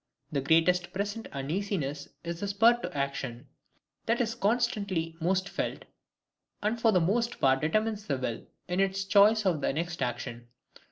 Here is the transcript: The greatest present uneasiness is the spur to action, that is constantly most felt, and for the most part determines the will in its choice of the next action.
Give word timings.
The 0.31 0.41
greatest 0.41 0.93
present 0.93 1.27
uneasiness 1.31 2.09
is 2.23 2.39
the 2.39 2.47
spur 2.47 2.73
to 2.81 2.97
action, 2.97 3.45
that 4.07 4.19
is 4.19 4.33
constantly 4.33 5.15
most 5.21 5.47
felt, 5.47 5.85
and 6.63 6.81
for 6.81 6.91
the 6.91 6.99
most 6.99 7.39
part 7.39 7.61
determines 7.61 8.07
the 8.07 8.17
will 8.17 8.47
in 8.67 8.79
its 8.79 9.03
choice 9.05 9.45
of 9.45 9.61
the 9.61 9.71
next 9.71 10.01
action. 10.01 10.47